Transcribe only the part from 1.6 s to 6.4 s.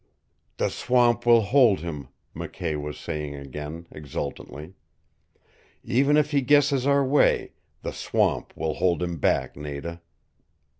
him!" McKay was saying again, exultantly. "Even if